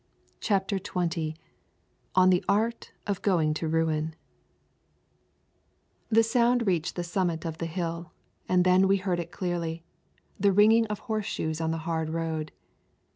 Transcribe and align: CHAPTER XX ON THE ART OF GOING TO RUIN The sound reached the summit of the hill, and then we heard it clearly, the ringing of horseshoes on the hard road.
CHAPTER 0.39 0.79
XX 0.79 1.35
ON 2.15 2.31
THE 2.31 2.43
ART 2.49 2.91
OF 3.05 3.21
GOING 3.21 3.53
TO 3.53 3.67
RUIN 3.67 4.15
The 6.09 6.23
sound 6.23 6.65
reached 6.65 6.95
the 6.95 7.03
summit 7.03 7.45
of 7.45 7.59
the 7.59 7.67
hill, 7.67 8.11
and 8.49 8.63
then 8.65 8.87
we 8.87 8.97
heard 8.97 9.19
it 9.19 9.29
clearly, 9.31 9.83
the 10.39 10.51
ringing 10.53 10.87
of 10.87 11.01
horseshoes 11.01 11.61
on 11.61 11.69
the 11.69 11.77
hard 11.85 12.09
road. 12.09 12.51